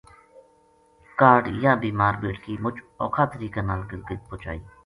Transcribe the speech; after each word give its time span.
کاہڈ 1.19 1.43
یاہ 1.61 1.79
بیمار 1.83 2.13
بیٹکی 2.21 2.53
مُچ 2.63 2.75
اوکھا 3.03 3.23
طریقہ 3.33 3.61
نال 3.67 3.81
گلگت 3.91 4.19
پوہچائی 4.27 4.59